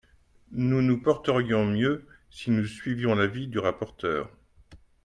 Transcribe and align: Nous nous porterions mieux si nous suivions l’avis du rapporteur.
Nous 0.51 0.81
nous 0.81 0.99
porterions 0.99 1.67
mieux 1.67 2.07
si 2.31 2.49
nous 2.49 2.65
suivions 2.65 3.13
l’avis 3.13 3.47
du 3.47 3.59
rapporteur. 3.59 4.31